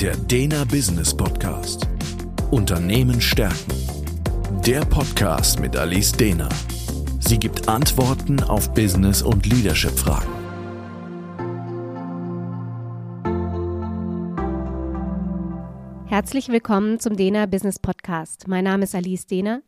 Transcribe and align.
Der 0.00 0.14
Dena 0.14 0.62
Business 0.64 1.16
Podcast. 1.16 1.88
Unternehmen 2.50 3.18
stärken. 3.18 3.72
Der 4.66 4.80
Podcast 4.80 5.58
mit 5.58 5.74
Alice 5.74 6.12
Dena. 6.12 6.50
Sie 7.20 7.38
gibt 7.38 7.66
Antworten 7.66 8.42
auf 8.42 8.74
Business- 8.74 9.22
und 9.22 9.46
Leadership-Fragen. 9.46 10.28
Herzlich 16.04 16.50
willkommen 16.50 17.00
zum 17.00 17.16
Dena 17.16 17.46
Business 17.46 17.78
Podcast. 17.78 18.48
Mein 18.48 18.64
Name 18.64 18.84
ist 18.84 18.94
Alice 18.94 19.26
Dena 19.26 19.62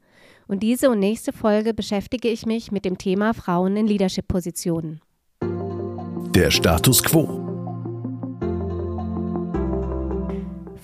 und 0.47 0.63
diese 0.63 0.91
und 0.91 0.99
nächste 0.99 1.33
Folge 1.33 1.73
beschäftige 1.73 2.29
ich 2.29 2.45
mich 2.45 2.71
mit 2.71 2.85
dem 2.85 2.99
Thema 2.99 3.33
Frauen 3.33 3.79
in 3.79 3.87
Leadership-Positionen. 3.87 5.01
Der 6.35 6.51
Status 6.51 7.03
quo. 7.03 7.38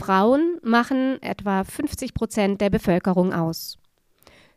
Frauen 0.05 0.59
machen 0.63 1.17
etwa 1.23 1.65
50 1.65 2.13
Prozent 2.13 2.61
der 2.61 2.69
Bevölkerung 2.69 3.33
aus. 3.33 3.79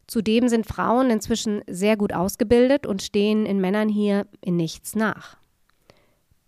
Zudem 0.05 0.49
sind 0.49 0.65
Frauen 0.65 1.09
inzwischen 1.09 1.61
sehr 1.67 1.95
gut 1.95 2.11
ausgebildet 2.11 2.85
und 2.85 3.01
stehen 3.01 3.45
in 3.45 3.61
Männern 3.61 3.87
hier 3.87 4.27
in 4.41 4.57
nichts 4.57 4.93
nach. 4.93 5.37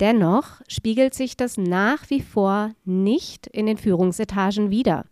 Dennoch 0.02 0.59
spiegelt 0.67 1.13
sich 1.13 1.38
das 1.38 1.55
nach 1.55 2.09
wie 2.09 2.21
vor 2.21 2.71
nicht 2.84 3.48
in 3.48 3.67
den 3.67 3.77
Führungsetagen 3.77 4.70
wider. 4.70 5.05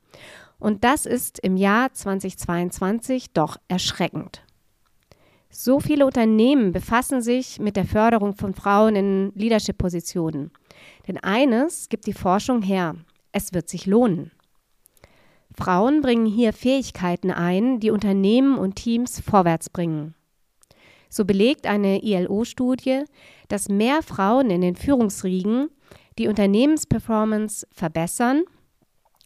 Und 0.59 0.83
das 0.83 1.05
ist 1.05 1.39
im 1.39 1.55
Jahr 1.55 1.93
2022 1.93 3.31
doch 3.31 3.55
erschreckend. 3.69 4.41
So 5.49 5.79
viele 5.79 6.05
Unternehmen 6.05 6.73
befassen 6.73 7.21
sich 7.21 7.57
mit 7.57 7.77
der 7.77 7.85
Förderung 7.85 8.35
von 8.35 8.53
Frauen 8.53 8.97
in 8.97 9.31
Leadership-Positionen. 9.35 10.51
Denn 11.07 11.17
eines 11.19 11.87
gibt 11.87 12.05
die 12.05 12.11
Forschung 12.11 12.61
her. 12.61 12.93
Es 13.31 13.53
wird 13.53 13.69
sich 13.69 13.85
lohnen. 13.85 14.31
Frauen 15.55 16.01
bringen 16.01 16.25
hier 16.25 16.53
Fähigkeiten 16.53 17.31
ein, 17.31 17.79
die 17.79 17.91
Unternehmen 17.91 18.57
und 18.57 18.75
Teams 18.75 19.19
vorwärts 19.19 19.69
bringen. 19.69 20.13
So 21.09 21.25
belegt 21.25 21.65
eine 21.65 22.03
ILO-Studie, 22.03 23.03
dass 23.47 23.69
mehr 23.69 24.03
Frauen 24.03 24.49
in 24.49 24.61
den 24.61 24.75
Führungsriegen 24.75 25.69
die 26.17 26.27
Unternehmensperformance 26.27 27.67
verbessern 27.71 28.43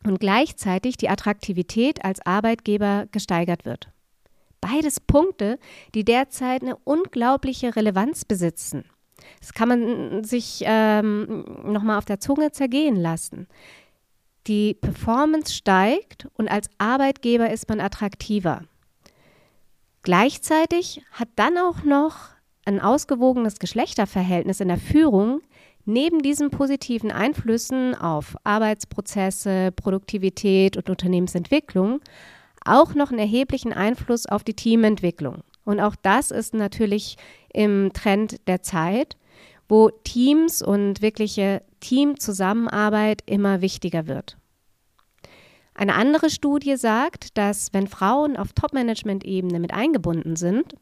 und 0.05 0.19
gleichzeitig 0.19 0.97
die 0.97 1.09
Attraktivität 1.09 2.03
als 2.03 2.25
Arbeitgeber 2.25 3.08
gesteigert 3.11 3.65
wird. 3.65 3.89
Beides 4.61 4.99
Punkte, 4.99 5.58
die 5.95 6.05
derzeit 6.05 6.61
eine 6.61 6.75
unglaubliche 6.83 7.75
Relevanz 7.75 8.25
besitzen. 8.25 8.86
Das 9.39 9.53
kann 9.53 9.69
man 9.69 10.23
sich 10.23 10.63
ähm, 10.65 11.45
nochmal 11.63 11.97
auf 11.97 12.05
der 12.05 12.19
Zunge 12.19 12.52
zergehen 12.52 12.95
lassen. 12.95 13.47
Die 14.47 14.73
Performance 14.73 15.53
steigt 15.53 16.28
und 16.36 16.50
als 16.50 16.70
Arbeitgeber 16.78 17.50
ist 17.50 17.70
man 17.70 17.80
attraktiver. 17.80 18.64
Gleichzeitig 20.03 21.03
hat 21.11 21.30
dann 21.36 21.58
auch 21.58 21.83
noch 21.83 22.30
ein 22.66 22.80
ausgewogenes 22.80 23.59
Geschlechterverhältnis 23.59 24.59
in 24.59 24.70
der 24.70 24.78
Führung 24.78 25.42
neben 25.86 26.22
diesen 26.22 26.50
positiven 26.50 27.11
Einflüssen 27.11 27.95
auf 27.95 28.36
Arbeitsprozesse, 28.44 29.72
Produktivität 29.75 30.78
und 30.78 30.89
Unternehmensentwicklung 30.89 32.02
auch 32.66 32.94
noch 32.94 33.09
einen 33.09 33.20
erheblichen 33.20 33.73
Einfluss 33.73 34.26
auf 34.26 34.44
die 34.44 34.53
Teamentwicklung. 34.53 35.44
Und 35.66 35.80
auch 35.80 35.95
das 36.02 36.31
ist 36.31 36.53
natürlich 36.53 37.17
im 37.53 37.92
Trend 37.94 38.48
der 38.48 38.61
Zeit, 38.61 39.17
wo 39.67 39.89
Teams 39.89 40.61
und 40.61 41.02
wirkliche 41.02 41.64
Teamzusammenarbeit 41.81 43.21
immer 43.25 43.59
wichtiger 43.59 44.07
wird. 44.07 44.37
Eine 45.73 45.95
andere 45.95 46.29
Studie 46.29 46.77
sagt, 46.77 47.37
dass 47.37 47.73
wenn 47.73 47.87
Frauen 47.87 48.37
auf 48.37 48.53
Top-Management-Ebene 48.53 49.59
mit 49.59 49.73
eingebunden 49.73 50.36
sind, 50.36 50.75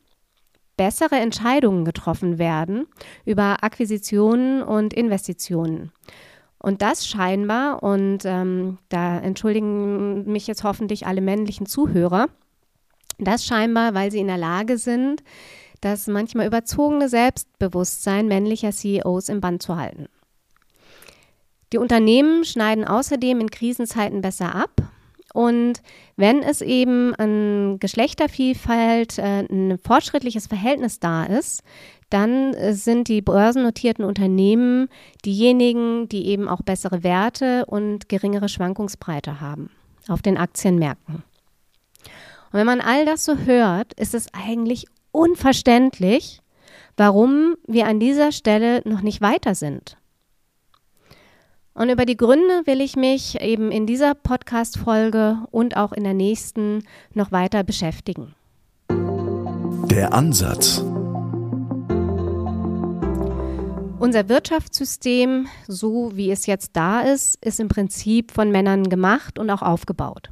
bessere 0.78 1.16
Entscheidungen 1.16 1.86
getroffen 1.86 2.38
werden 2.38 2.88
über 3.26 3.64
Akquisitionen 3.64 4.62
und 4.62 4.94
Investitionen. 4.94 5.92
Und 6.58 6.82
das 6.82 7.08
scheinbar, 7.08 7.84
und 7.84 8.20
ähm, 8.26 8.78
da 8.90 9.20
entschuldigen 9.20 10.26
mich 10.26 10.48
jetzt 10.48 10.64
hoffentlich 10.64 11.08
alle 11.08 11.22
männlichen 11.22 11.66
Zuhörer, 11.66 12.28
das 13.18 13.46
scheinbar, 13.46 13.94
weil 13.94 14.12
sie 14.12 14.20
in 14.20 14.28
der 14.28 14.38
Lage 14.38 14.78
sind, 14.78 15.24
das 15.82 16.08
manchmal 16.08 16.48
überzogene 16.48 17.08
Selbstbewusstsein 17.08 18.28
männlicher 18.28 18.72
CEOs 18.72 19.30
im 19.30 19.42
Band 19.42 19.62
zu 19.62 19.78
halten. 19.78 20.08
Die 21.72 21.78
Unternehmen 21.78 22.44
schneiden 22.44 22.86
außerdem 22.86 23.40
in 23.40 23.52
Krisenzeiten 23.52 24.22
besser 24.22 24.56
ab. 24.56 24.72
Und 25.34 25.82
wenn 26.16 26.42
es 26.42 26.62
eben 26.62 27.14
an 27.16 27.78
Geschlechtervielfalt 27.80 29.20
äh, 29.20 29.46
ein 29.50 29.78
fortschrittliches 29.78 30.48
Verhältnis 30.48 31.00
da 31.00 31.26
ist, 31.26 31.62
dann 32.10 32.56
äh, 32.56 32.74
sind 32.74 33.08
die 33.08 33.22
börsennotierten 33.22 34.04
Unternehmen 34.04 34.90
diejenigen, 35.26 36.10
die 36.10 36.26
eben 36.28 36.48
auch 36.48 36.62
bessere 36.64 37.04
Werte 37.04 37.66
und 37.68 38.10
geringere 38.10 38.50
Schwankungsbreite 38.50 39.40
haben 39.40 39.70
auf 40.08 40.24
den 40.24 40.38
Aktienmärkten. 40.38 41.16
Und 41.16 42.54
wenn 42.54 42.66
man 42.66 42.82
all 42.82 43.06
das 43.06 43.24
so 43.24 43.38
hört, 43.38 43.94
ist 43.94 44.16
es 44.16 44.34
eigentlich 44.34 44.88
unverständlich, 45.12 46.42
warum 46.98 47.56
wir 47.68 47.86
an 47.86 48.00
dieser 48.00 48.32
Stelle 48.32 48.82
noch 48.86 49.02
nicht 49.02 49.22
weiter 49.22 49.54
sind. 49.54 49.99
Und 51.80 51.88
über 51.88 52.06
die 52.06 52.18
Gründe 52.18 52.64
will 52.66 52.82
ich 52.82 52.98
mich 52.98 53.40
eben 53.40 53.72
in 53.72 53.86
dieser 53.86 54.14
Podcast-Folge 54.14 55.38
und 55.50 55.78
auch 55.78 55.94
in 55.94 56.04
der 56.04 56.14
nächsten 56.14 56.84
noch 57.14 57.32
weiter 57.32 57.64
beschäftigen. 57.64 58.36
Der 58.90 60.14
Ansatz. 60.14 60.84
Unser 63.98 64.28
Wirtschaftssystem, 64.28 65.48
so 65.70 66.12
wie 66.18 66.32
es 66.32 66.48
jetzt 66.48 66.72
da 66.74 67.00
ist, 67.00 67.38
ist 67.46 67.62
im 67.62 67.70
Prinzip 67.70 68.32
von 68.32 68.52
Männern 68.52 68.90
gemacht 68.90 69.40
und 69.40 69.50
auch 69.50 69.62
aufgebaut. 69.62 70.32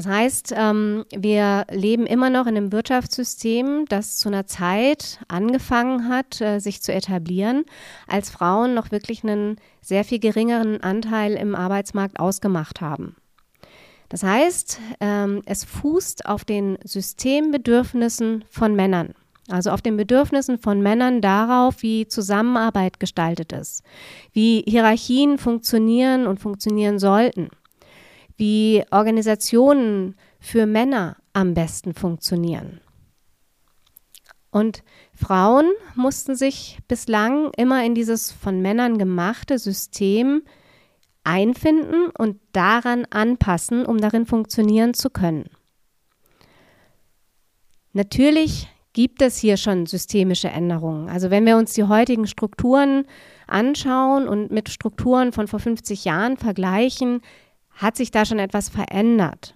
Das 0.00 0.06
heißt, 0.06 0.54
ähm, 0.56 1.04
wir 1.14 1.66
leben 1.70 2.06
immer 2.06 2.30
noch 2.30 2.46
in 2.46 2.56
einem 2.56 2.72
Wirtschaftssystem, 2.72 3.84
das 3.86 4.16
zu 4.16 4.30
einer 4.30 4.46
Zeit 4.46 5.18
angefangen 5.28 6.08
hat, 6.08 6.40
äh, 6.40 6.58
sich 6.58 6.80
zu 6.80 6.90
etablieren, 6.90 7.66
als 8.06 8.30
Frauen 8.30 8.72
noch 8.72 8.92
wirklich 8.92 9.22
einen 9.24 9.56
sehr 9.82 10.04
viel 10.04 10.18
geringeren 10.18 10.82
Anteil 10.82 11.34
im 11.34 11.54
Arbeitsmarkt 11.54 12.18
ausgemacht 12.18 12.80
haben. 12.80 13.14
Das 14.08 14.22
heißt, 14.22 14.80
ähm, 15.00 15.42
es 15.44 15.64
fußt 15.64 16.24
auf 16.24 16.46
den 16.46 16.78
Systembedürfnissen 16.82 18.46
von 18.48 18.74
Männern. 18.74 19.12
Also 19.50 19.70
auf 19.70 19.82
den 19.82 19.98
Bedürfnissen 19.98 20.56
von 20.56 20.80
Männern 20.80 21.20
darauf, 21.20 21.82
wie 21.82 22.08
Zusammenarbeit 22.08 23.00
gestaltet 23.00 23.52
ist, 23.52 23.82
wie 24.32 24.64
Hierarchien 24.66 25.36
funktionieren 25.36 26.26
und 26.26 26.40
funktionieren 26.40 26.98
sollten 26.98 27.50
wie 28.40 28.82
Organisationen 28.90 30.16
für 30.38 30.64
Männer 30.64 31.18
am 31.34 31.52
besten 31.52 31.92
funktionieren. 31.92 32.80
Und 34.50 34.82
Frauen 35.14 35.70
mussten 35.94 36.34
sich 36.34 36.78
bislang 36.88 37.52
immer 37.58 37.84
in 37.84 37.94
dieses 37.94 38.32
von 38.32 38.62
Männern 38.62 38.96
gemachte 38.96 39.58
System 39.58 40.42
einfinden 41.22 42.10
und 42.16 42.40
daran 42.52 43.04
anpassen, 43.10 43.84
um 43.84 43.98
darin 43.98 44.24
funktionieren 44.24 44.94
zu 44.94 45.10
können. 45.10 45.50
Natürlich 47.92 48.68
gibt 48.94 49.20
es 49.20 49.36
hier 49.36 49.58
schon 49.58 49.84
systemische 49.84 50.48
Änderungen. 50.48 51.10
Also 51.10 51.30
wenn 51.30 51.44
wir 51.44 51.58
uns 51.58 51.74
die 51.74 51.84
heutigen 51.84 52.26
Strukturen 52.26 53.04
anschauen 53.46 54.26
und 54.26 54.50
mit 54.50 54.70
Strukturen 54.70 55.32
von 55.32 55.46
vor 55.46 55.60
50 55.60 56.06
Jahren 56.06 56.38
vergleichen, 56.38 57.20
hat 57.74 57.96
sich 57.96 58.10
da 58.10 58.24
schon 58.24 58.38
etwas 58.38 58.68
verändert. 58.68 59.54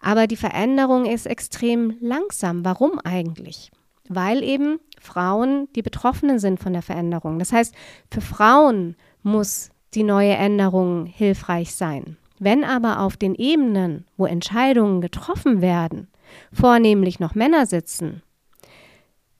Aber 0.00 0.26
die 0.26 0.36
Veränderung 0.36 1.06
ist 1.06 1.26
extrem 1.26 1.96
langsam. 2.00 2.64
Warum 2.64 2.98
eigentlich? 3.00 3.70
Weil 4.08 4.42
eben 4.42 4.78
Frauen 5.00 5.68
die 5.74 5.82
Betroffenen 5.82 6.38
sind 6.38 6.60
von 6.60 6.72
der 6.72 6.82
Veränderung. 6.82 7.38
Das 7.38 7.52
heißt, 7.52 7.74
für 8.10 8.20
Frauen 8.20 8.96
muss 9.22 9.70
die 9.94 10.04
neue 10.04 10.34
Änderung 10.34 11.06
hilfreich 11.06 11.74
sein. 11.74 12.16
Wenn 12.38 12.64
aber 12.64 13.00
auf 13.00 13.16
den 13.16 13.34
Ebenen, 13.34 14.04
wo 14.16 14.26
Entscheidungen 14.26 15.00
getroffen 15.00 15.62
werden, 15.62 16.08
vornehmlich 16.52 17.18
noch 17.18 17.34
Männer 17.34 17.66
sitzen, 17.66 18.22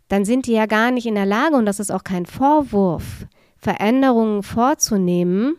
dann 0.08 0.24
sind 0.24 0.46
die 0.46 0.52
ja 0.52 0.66
gar 0.66 0.90
nicht 0.90 1.06
in 1.06 1.16
der 1.16 1.26
Lage, 1.26 1.56
und 1.56 1.66
das 1.66 1.80
ist 1.80 1.90
auch 1.90 2.04
kein 2.04 2.26
Vorwurf, 2.26 3.26
Veränderungen 3.58 4.42
vorzunehmen, 4.42 5.56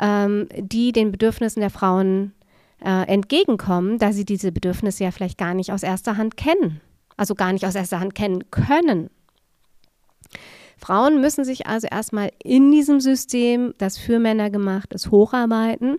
ähm, 0.00 0.48
die 0.56 0.92
den 0.92 1.12
Bedürfnissen 1.12 1.60
der 1.60 1.70
Frauen 1.70 2.32
äh, 2.82 3.06
entgegenkommen, 3.06 3.98
da 3.98 4.12
sie 4.12 4.24
diese 4.24 4.50
Bedürfnisse 4.50 5.04
ja 5.04 5.10
vielleicht 5.10 5.38
gar 5.38 5.54
nicht 5.54 5.72
aus 5.72 5.82
erster 5.82 6.16
Hand 6.16 6.36
kennen, 6.36 6.80
also 7.16 7.34
gar 7.34 7.52
nicht 7.52 7.66
aus 7.66 7.74
erster 7.74 8.00
Hand 8.00 8.14
kennen 8.14 8.50
können. 8.50 9.10
Frauen 10.78 11.20
müssen 11.20 11.44
sich 11.44 11.66
also 11.66 11.86
erstmal 11.90 12.32
in 12.42 12.70
diesem 12.72 13.00
System, 13.00 13.74
das 13.76 13.98
für 13.98 14.18
Männer 14.18 14.48
gemacht 14.48 14.94
ist, 14.94 15.10
hocharbeiten, 15.10 15.98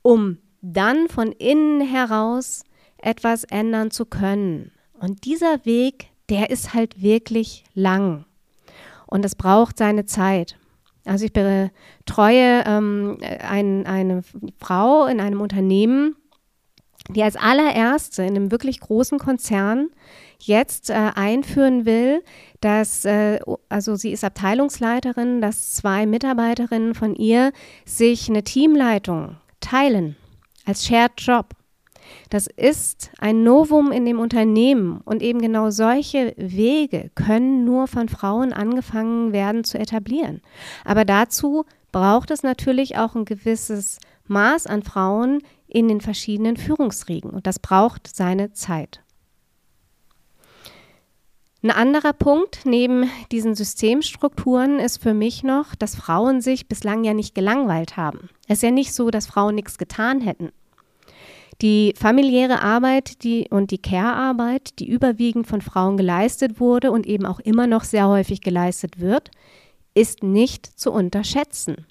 um 0.00 0.38
dann 0.62 1.08
von 1.08 1.32
innen 1.32 1.82
heraus 1.82 2.64
etwas 2.96 3.44
ändern 3.44 3.90
zu 3.90 4.06
können. 4.06 4.72
Und 4.98 5.26
dieser 5.26 5.66
Weg, 5.66 6.08
der 6.30 6.48
ist 6.48 6.72
halt 6.72 7.02
wirklich 7.02 7.64
lang. 7.74 8.24
Und 9.06 9.24
es 9.24 9.34
braucht 9.34 9.76
seine 9.76 10.06
Zeit. 10.06 10.56
Also 11.06 11.24
ich 11.24 11.32
betreue 11.32 12.64
ähm, 12.66 13.18
ein, 13.40 13.86
eine 13.86 14.22
Frau 14.58 15.06
in 15.06 15.20
einem 15.20 15.40
Unternehmen, 15.40 16.16
die 17.08 17.22
als 17.22 17.36
allererste 17.36 18.22
in 18.22 18.36
einem 18.36 18.50
wirklich 18.50 18.80
großen 18.80 19.18
Konzern 19.18 19.88
jetzt 20.40 20.90
äh, 20.90 21.12
einführen 21.14 21.86
will, 21.86 22.22
dass, 22.60 23.04
äh, 23.04 23.38
also 23.68 23.96
sie 23.96 24.12
ist 24.12 24.24
Abteilungsleiterin, 24.24 25.40
dass 25.40 25.74
zwei 25.74 26.06
Mitarbeiterinnen 26.06 26.94
von 26.94 27.14
ihr 27.14 27.52
sich 27.84 28.28
eine 28.28 28.42
Teamleitung 28.42 29.36
teilen 29.60 30.16
als 30.64 30.86
Shared 30.86 31.12
Job. 31.18 31.55
Das 32.30 32.46
ist 32.46 33.10
ein 33.18 33.42
Novum 33.42 33.92
in 33.92 34.04
dem 34.04 34.18
Unternehmen 34.18 35.00
und 35.04 35.22
eben 35.22 35.40
genau 35.40 35.70
solche 35.70 36.34
Wege 36.36 37.10
können 37.14 37.64
nur 37.64 37.86
von 37.86 38.08
Frauen 38.08 38.52
angefangen 38.52 39.32
werden 39.32 39.64
zu 39.64 39.78
etablieren. 39.78 40.40
Aber 40.84 41.04
dazu 41.04 41.64
braucht 41.92 42.30
es 42.30 42.42
natürlich 42.42 42.96
auch 42.96 43.14
ein 43.14 43.24
gewisses 43.24 43.98
Maß 44.26 44.66
an 44.66 44.82
Frauen 44.82 45.42
in 45.68 45.88
den 45.88 46.00
verschiedenen 46.00 46.56
Führungsriegen 46.56 47.30
und 47.30 47.46
das 47.46 47.58
braucht 47.58 48.14
seine 48.14 48.52
Zeit. 48.52 49.00
Ein 51.62 51.70
anderer 51.70 52.12
Punkt 52.12 52.60
neben 52.64 53.10
diesen 53.32 53.56
Systemstrukturen 53.56 54.78
ist 54.78 55.02
für 55.02 55.14
mich 55.14 55.42
noch, 55.42 55.74
dass 55.74 55.96
Frauen 55.96 56.40
sich 56.40 56.68
bislang 56.68 57.02
ja 57.02 57.12
nicht 57.12 57.34
gelangweilt 57.34 57.96
haben. 57.96 58.28
Es 58.46 58.58
ist 58.58 58.62
ja 58.62 58.70
nicht 58.70 58.94
so, 58.94 59.10
dass 59.10 59.26
Frauen 59.26 59.56
nichts 59.56 59.76
getan 59.76 60.20
hätten. 60.20 60.52
Die 61.62 61.94
familiäre 61.96 62.60
Arbeit 62.60 63.22
die, 63.22 63.46
und 63.50 63.70
die 63.70 63.78
Care-Arbeit, 63.78 64.78
die 64.78 64.88
überwiegend 64.88 65.46
von 65.46 65.62
Frauen 65.62 65.96
geleistet 65.96 66.60
wurde 66.60 66.90
und 66.90 67.06
eben 67.06 67.24
auch 67.24 67.40
immer 67.40 67.66
noch 67.66 67.84
sehr 67.84 68.08
häufig 68.08 68.42
geleistet 68.42 69.00
wird, 69.00 69.30
ist 69.94 70.22
nicht 70.22 70.66
zu 70.66 70.92
unterschätzen. 70.92 71.86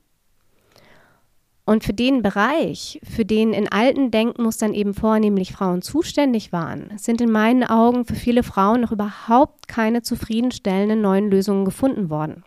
Und 1.66 1.84
für 1.84 1.94
den 1.94 2.22
Bereich, 2.22 3.02
für 3.04 3.26
den 3.26 3.52
in 3.52 3.72
alten 3.72 4.12
Denkmustern 4.12 4.76
eben 4.76 4.94
vornehmlich 4.94 5.52
Frauen 5.52 5.82
zuständig 5.82 6.52
waren, 6.52 6.92
sind 6.98 7.22
in 7.22 7.32
meinen 7.32 7.64
Augen 7.64 8.06
für 8.06 8.14
viele 8.14 8.44
Frauen 8.44 8.82
noch 8.82 8.92
überhaupt 8.92 9.68
keine 9.68 10.04
zufriedenstellenden 10.04 11.02
neuen 11.02 11.32
Lösungen 11.32 11.66
gefunden 11.66 12.12
worden. 12.12 12.44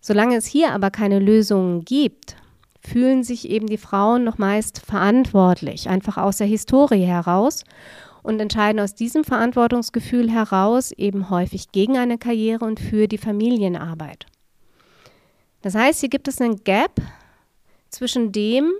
Solange 0.00 0.36
es 0.36 0.46
hier 0.46 0.72
aber 0.72 0.90
keine 0.90 1.20
Lösungen 1.20 1.84
gibt, 1.84 2.34
fühlen 2.88 3.22
sich 3.22 3.48
eben 3.48 3.66
die 3.66 3.78
Frauen 3.78 4.24
noch 4.24 4.38
meist 4.38 4.80
verantwortlich, 4.80 5.88
einfach 5.88 6.16
aus 6.16 6.38
der 6.38 6.46
Historie 6.46 7.04
heraus 7.04 7.64
und 8.22 8.40
entscheiden 8.40 8.80
aus 8.80 8.94
diesem 8.94 9.24
Verantwortungsgefühl 9.24 10.30
heraus 10.30 10.92
eben 10.92 11.30
häufig 11.30 11.72
gegen 11.72 11.96
eine 11.96 12.18
Karriere 12.18 12.64
und 12.64 12.80
für 12.80 13.08
die 13.08 13.18
Familienarbeit. 13.18 14.26
Das 15.62 15.74
heißt, 15.74 16.00
hier 16.00 16.08
gibt 16.08 16.28
es 16.28 16.40
einen 16.40 16.62
Gap 16.64 17.00
zwischen 17.90 18.32
dem, 18.32 18.72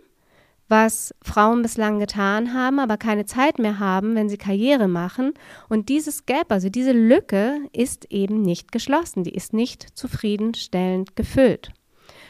was 0.69 1.15
Frauen 1.23 1.63
bislang 1.63 1.99
getan 1.99 2.53
haben, 2.53 2.79
aber 2.79 2.99
keine 2.99 3.25
Zeit 3.25 3.59
mehr 3.59 3.79
haben, 3.79 4.15
wenn 4.15 4.29
sie 4.29 4.37
Karriere 4.37 4.87
machen. 4.87 5.33
Und 5.69 5.89
dieses 5.89 6.27
Gap, 6.27 6.53
also 6.53 6.69
diese 6.69 6.93
Lücke, 6.93 7.59
ist 7.73 8.05
eben 8.11 8.43
nicht 8.43 8.71
geschlossen, 8.71 9.25
die 9.25 9.35
ist 9.35 9.55
nicht 9.55 9.97
zufriedenstellend 9.97 11.17
gefüllt. 11.17 11.73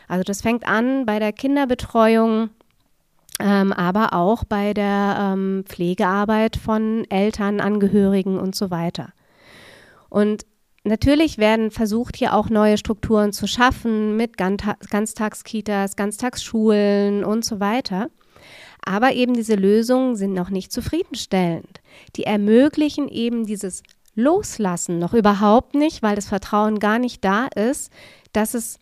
Also 0.08 0.24
das 0.24 0.40
fängt 0.40 0.66
an 0.66 1.06
bei 1.06 1.18
der 1.18 1.32
Kinderbetreuung, 1.32 2.50
ähm, 3.40 3.72
aber 3.72 4.14
auch 4.14 4.44
bei 4.44 4.74
der 4.74 5.34
ähm, 5.34 5.64
Pflegearbeit 5.66 6.56
von 6.56 7.04
Eltern, 7.10 7.60
Angehörigen 7.60 8.38
und 8.38 8.56
so 8.56 8.70
weiter. 8.70 9.12
Und 10.08 10.46
natürlich 10.82 11.38
werden 11.38 11.70
versucht, 11.70 12.16
hier 12.16 12.34
auch 12.34 12.48
neue 12.48 12.78
Strukturen 12.78 13.32
zu 13.32 13.46
schaffen 13.46 14.16
mit 14.16 14.36
Ganztagskitas, 14.38 15.94
Ganztagsschulen 15.96 17.22
und 17.24 17.44
so 17.44 17.60
weiter. 17.60 18.08
Aber 18.84 19.12
eben 19.12 19.34
diese 19.34 19.54
Lösungen 19.54 20.16
sind 20.16 20.32
noch 20.32 20.48
nicht 20.48 20.72
zufriedenstellend. 20.72 21.80
Die 22.16 22.24
ermöglichen 22.24 23.08
eben 23.08 23.44
dieses 23.44 23.82
Loslassen 24.14 24.98
noch 24.98 25.12
überhaupt 25.12 25.74
nicht, 25.74 26.02
weil 26.02 26.16
das 26.16 26.26
Vertrauen 26.26 26.78
gar 26.78 26.98
nicht 26.98 27.22
da 27.22 27.46
ist, 27.54 27.92
dass 28.32 28.54
es 28.54 28.78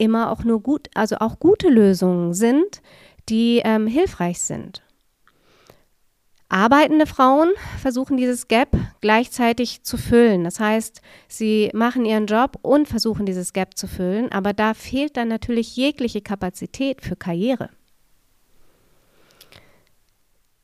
immer 0.00 0.30
auch 0.30 0.44
nur 0.44 0.62
gut, 0.62 0.88
also 0.94 1.16
auch 1.16 1.38
gute 1.38 1.68
Lösungen 1.68 2.34
sind, 2.34 2.82
die 3.28 3.60
ähm, 3.64 3.86
hilfreich 3.86 4.40
sind. 4.40 4.82
Arbeitende 6.48 7.06
Frauen 7.06 7.50
versuchen 7.80 8.16
dieses 8.16 8.48
Gap 8.48 8.76
gleichzeitig 9.00 9.84
zu 9.84 9.96
füllen. 9.96 10.42
Das 10.42 10.58
heißt, 10.58 11.00
sie 11.28 11.70
machen 11.74 12.04
ihren 12.04 12.26
Job 12.26 12.58
und 12.62 12.88
versuchen 12.88 13.24
dieses 13.24 13.52
Gap 13.52 13.78
zu 13.78 13.86
füllen, 13.86 14.32
aber 14.32 14.52
da 14.52 14.74
fehlt 14.74 15.16
dann 15.16 15.28
natürlich 15.28 15.76
jegliche 15.76 16.22
Kapazität 16.22 17.02
für 17.02 17.14
Karriere. 17.14 17.70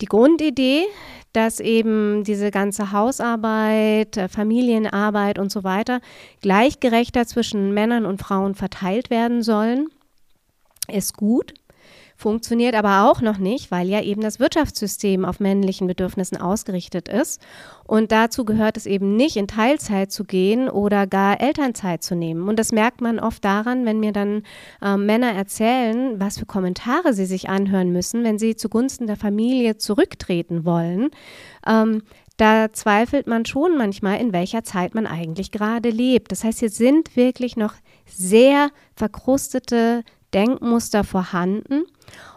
Die 0.00 0.06
Grundidee 0.06 0.84
dass 1.36 1.60
eben 1.60 2.24
diese 2.24 2.50
ganze 2.50 2.92
Hausarbeit, 2.92 4.16
äh, 4.16 4.26
Familienarbeit 4.26 5.38
und 5.38 5.52
so 5.52 5.64
weiter 5.64 6.00
gleichgerechter 6.40 7.26
zwischen 7.26 7.74
Männern 7.74 8.06
und 8.06 8.22
Frauen 8.22 8.54
verteilt 8.54 9.10
werden 9.10 9.42
sollen, 9.42 9.88
ist 10.88 11.14
gut. 11.14 11.52
Funktioniert 12.16 12.74
aber 12.74 13.10
auch 13.10 13.20
noch 13.20 13.38
nicht, 13.38 13.70
weil 13.70 13.88
ja 13.88 14.00
eben 14.00 14.22
das 14.22 14.40
Wirtschaftssystem 14.40 15.24
auf 15.24 15.40
männlichen 15.40 15.86
Bedürfnissen 15.86 16.38
ausgerichtet 16.38 17.08
ist. 17.08 17.40
Und 17.84 18.10
dazu 18.10 18.44
gehört 18.44 18.76
es 18.76 18.86
eben 18.86 19.16
nicht, 19.16 19.36
in 19.36 19.48
Teilzeit 19.48 20.10
zu 20.10 20.24
gehen 20.24 20.68
oder 20.68 21.06
gar 21.06 21.40
Elternzeit 21.40 22.02
zu 22.02 22.14
nehmen. 22.14 22.48
Und 22.48 22.58
das 22.58 22.72
merkt 22.72 23.00
man 23.00 23.18
oft 23.18 23.44
daran, 23.44 23.84
wenn 23.84 24.00
mir 24.00 24.12
dann 24.12 24.42
äh, 24.82 24.96
Männer 24.96 25.32
erzählen, 25.32 26.18
was 26.18 26.38
für 26.38 26.46
Kommentare 26.46 27.12
sie 27.12 27.26
sich 27.26 27.48
anhören 27.48 27.92
müssen, 27.92 28.24
wenn 28.24 28.38
sie 28.38 28.56
zugunsten 28.56 29.06
der 29.06 29.16
Familie 29.16 29.76
zurücktreten 29.76 30.64
wollen. 30.64 31.10
Ähm, 31.66 32.02
da 32.36 32.70
zweifelt 32.72 33.26
man 33.26 33.46
schon 33.46 33.78
manchmal, 33.78 34.20
in 34.20 34.32
welcher 34.32 34.62
Zeit 34.62 34.94
man 34.94 35.06
eigentlich 35.06 35.52
gerade 35.52 35.88
lebt. 35.88 36.32
Das 36.32 36.44
heißt, 36.44 36.60
hier 36.60 36.70
sind 36.70 37.16
wirklich 37.16 37.56
noch 37.56 37.74
sehr 38.04 38.70
verkrustete 38.94 40.04
Denkmuster 40.34 41.04
vorhanden 41.04 41.84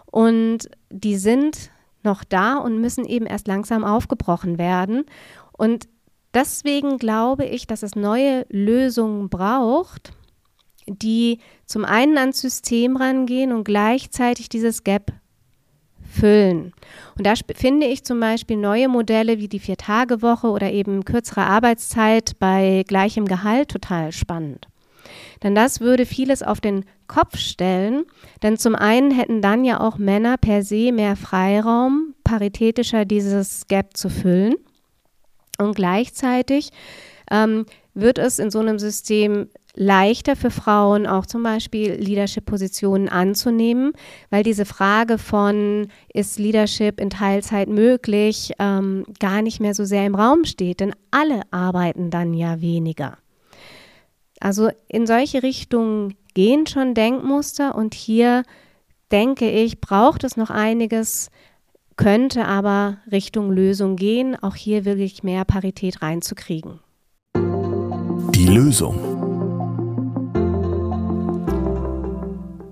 und 0.06 0.70
die 0.90 1.18
sind 1.18 1.72
noch 2.04 2.24
da 2.24 2.58
und 2.58 2.80
müssen 2.80 3.06
eben 3.06 3.26
erst 3.26 3.48
langsam 3.48 3.84
aufgebrochen 3.84 4.58
werden. 4.58 5.06
Und 5.52 5.88
deswegen 6.34 6.98
glaube 6.98 7.46
ich, 7.46 7.68
dass 7.68 7.84
es 7.84 7.96
neue 7.96 8.46
Lösungen 8.50 9.30
braucht, 9.30 10.14
die 10.88 11.40
zum 11.66 11.86
einen 11.86 12.18
ans 12.18 12.40
System 12.42 12.98
rangehen 12.98 13.52
und 13.52 13.64
gleichzeitig 13.64 14.50
dieses 14.50 14.84
Gap 14.84 15.12
füllen. 16.10 16.74
Und 17.18 17.28
da 17.28 17.34
finde 17.56 17.86
ich 17.86 18.04
zum 18.04 18.20
Beispiel 18.20 18.58
neue 18.58 18.88
Modelle 18.88 19.38
wie 19.38 19.48
die 19.48 19.60
Vier-Tage-Woche 19.60 20.48
oder 20.48 20.72
eben 20.72 21.06
kürzere 21.06 21.42
Arbeitszeit 21.42 22.40
bei 22.40 22.84
gleichem 22.88 23.26
Gehalt 23.26 23.70
total 23.70 24.12
spannend. 24.12 24.68
Denn 25.44 25.56
das 25.56 25.80
würde 25.80 26.06
vieles 26.06 26.44
auf 26.44 26.62
den 26.62 26.86
Kopf 27.08 27.38
stellen. 27.38 28.06
Denn 28.44 28.58
zum 28.58 28.76
einen 28.76 29.12
hätten 29.12 29.42
dann 29.42 29.64
ja 29.64 29.80
auch 29.80 29.98
Männer 29.98 30.38
per 30.38 30.64
se 30.64 30.92
mehr 30.92 31.16
Freiraum, 31.16 32.14
paritätischer 32.24 33.06
dieses 33.06 33.68
Gap 33.68 33.96
zu 33.96 34.10
füllen. 34.10 34.56
Und 35.58 35.76
gleichzeitig 35.76 36.70
ähm, 37.32 37.66
wird 37.94 38.18
es 38.18 38.40
in 38.40 38.52
so 38.52 38.60
einem 38.60 38.80
System 38.80 39.50
leichter 39.76 40.36
für 40.36 40.52
Frauen 40.52 41.08
auch 41.08 41.26
zum 41.26 41.44
Beispiel 41.44 41.94
Leadership-Positionen 41.94 43.08
anzunehmen, 43.08 43.94
weil 44.30 44.44
diese 44.44 44.66
Frage 44.66 45.18
von, 45.18 45.88
ist 46.14 46.40
Leadership 46.40 47.00
in 47.00 47.10
Teilzeit 47.10 47.70
möglich, 47.70 48.52
ähm, 48.60 49.06
gar 49.20 49.42
nicht 49.42 49.60
mehr 49.60 49.74
so 49.74 49.86
sehr 49.86 50.06
im 50.06 50.16
Raum 50.16 50.44
steht, 50.46 50.80
denn 50.80 50.94
alle 51.12 51.42
arbeiten 51.52 52.10
dann 52.10 52.34
ja 52.34 52.62
weniger. 52.62 53.18
Also 54.40 54.70
in 54.88 55.06
solche 55.06 55.44
Richtungen 55.44 56.16
gehen 56.34 56.66
schon 56.66 56.94
Denkmuster 56.94 57.76
und 57.76 57.94
hier 57.94 58.44
denke 59.12 59.50
ich, 59.50 59.82
braucht 59.82 60.24
es 60.24 60.38
noch 60.38 60.50
einiges, 60.50 61.30
könnte 61.98 62.46
aber 62.46 63.00
Richtung 63.12 63.52
Lösung 63.52 63.98
gehen, 63.98 64.42
auch 64.42 64.56
hier 64.56 64.86
wirklich 64.86 65.24
mehr 65.24 65.44
Parität 65.44 66.02
reinzukriegen. 66.02 66.80
Die 67.36 68.48
Lösung. 68.48 68.96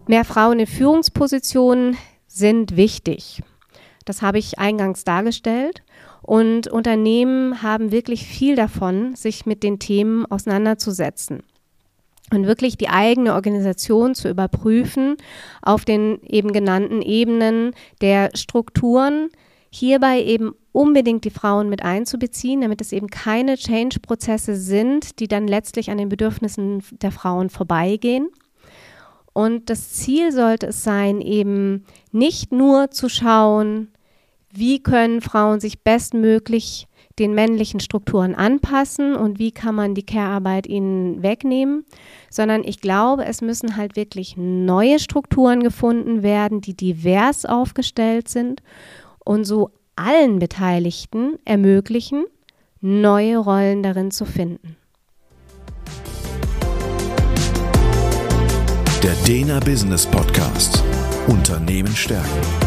Mehr 0.07 0.23
Frauen 0.23 0.59
in 0.59 0.67
Führungspositionen 0.67 1.97
sind 2.27 2.77
wichtig. 2.77 3.41
Das 4.05 4.21
habe 4.21 4.37
ich 4.37 4.57
eingangs 4.57 5.03
dargestellt. 5.03 5.83
Und 6.21 6.67
Unternehmen 6.67 7.61
haben 7.61 7.91
wirklich 7.91 8.25
viel 8.25 8.55
davon, 8.55 9.15
sich 9.15 9.45
mit 9.45 9.63
den 9.63 9.79
Themen 9.79 10.25
auseinanderzusetzen. 10.25 11.43
Und 12.33 12.45
wirklich 12.45 12.77
die 12.77 12.89
eigene 12.89 13.33
Organisation 13.33 14.15
zu 14.15 14.29
überprüfen 14.29 15.15
auf 15.61 15.85
den 15.85 16.21
eben 16.23 16.51
genannten 16.51 17.01
Ebenen 17.01 17.71
der 18.01 18.31
Strukturen, 18.35 19.29
hierbei 19.69 20.21
eben 20.21 20.53
unbedingt 20.71 21.23
die 21.23 21.29
Frauen 21.29 21.69
mit 21.69 21.83
einzubeziehen, 21.83 22.61
damit 22.61 22.81
es 22.81 22.91
eben 22.91 23.07
keine 23.07 23.55
Change-Prozesse 23.55 24.55
sind, 24.55 25.19
die 25.19 25.27
dann 25.27 25.47
letztlich 25.47 25.89
an 25.89 25.97
den 25.97 26.09
Bedürfnissen 26.09 26.83
der 27.01 27.11
Frauen 27.11 27.49
vorbeigehen. 27.49 28.29
Und 29.33 29.69
das 29.69 29.93
Ziel 29.93 30.31
sollte 30.31 30.67
es 30.67 30.83
sein, 30.83 31.21
eben 31.21 31.85
nicht 32.11 32.51
nur 32.51 32.91
zu 32.91 33.07
schauen, 33.07 33.89
wie 34.51 34.81
können 34.81 35.21
Frauen 35.21 35.59
sich 35.59 35.83
bestmöglich 35.83 36.86
den 37.19 37.33
männlichen 37.33 37.79
Strukturen 37.79 38.35
anpassen 38.35 39.15
und 39.15 39.39
wie 39.39 39.51
kann 39.51 39.75
man 39.75 39.95
die 39.95 40.05
Care-Arbeit 40.05 40.67
ihnen 40.67 41.23
wegnehmen, 41.23 41.85
sondern 42.29 42.63
ich 42.63 42.79
glaube, 42.79 43.25
es 43.25 43.41
müssen 43.41 43.75
halt 43.75 43.95
wirklich 43.95 44.35
neue 44.37 44.99
Strukturen 44.99 45.63
gefunden 45.63 46.23
werden, 46.23 46.61
die 46.61 46.75
divers 46.75 47.45
aufgestellt 47.45 48.29
sind 48.29 48.61
und 49.25 49.45
so 49.45 49.71
allen 49.95 50.39
Beteiligten 50.39 51.37
ermöglichen, 51.43 52.25
neue 52.81 53.37
Rollen 53.37 53.81
darin 53.81 54.11
zu 54.11 54.25
finden. 54.25 54.77
Der 59.03 59.13
Dena 59.27 59.59
Business 59.59 60.05
Podcast. 60.05 60.83
Unternehmen 61.27 61.95
stärken 61.95 62.66